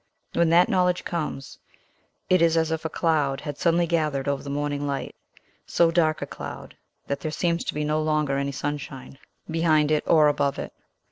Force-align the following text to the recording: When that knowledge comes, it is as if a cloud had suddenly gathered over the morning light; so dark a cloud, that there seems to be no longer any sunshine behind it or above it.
When 0.33 0.49
that 0.49 0.67
knowledge 0.67 1.05
comes, 1.05 1.59
it 2.27 2.41
is 2.41 2.57
as 2.57 2.71
if 2.71 2.83
a 2.83 2.89
cloud 2.89 3.41
had 3.41 3.59
suddenly 3.59 3.85
gathered 3.85 4.27
over 4.27 4.41
the 4.41 4.49
morning 4.49 4.87
light; 4.87 5.13
so 5.67 5.91
dark 5.91 6.23
a 6.23 6.25
cloud, 6.25 6.75
that 7.05 7.19
there 7.19 7.29
seems 7.29 7.63
to 7.65 7.75
be 7.75 7.83
no 7.83 8.01
longer 8.01 8.39
any 8.39 8.51
sunshine 8.51 9.19
behind 9.47 9.91
it 9.91 10.03
or 10.07 10.27
above 10.27 10.57
it. 10.57 10.73